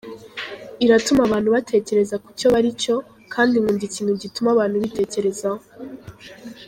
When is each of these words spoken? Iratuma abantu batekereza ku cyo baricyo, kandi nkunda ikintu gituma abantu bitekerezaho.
Iratuma 0.85 1.21
abantu 1.23 1.49
batekereza 1.55 2.15
ku 2.23 2.29
cyo 2.39 2.47
baricyo, 2.53 2.95
kandi 3.33 3.53
nkunda 3.61 3.83
ikintu 3.89 4.13
gituma 4.23 4.47
abantu 4.51 4.75
bitekerezaho. 4.83 5.63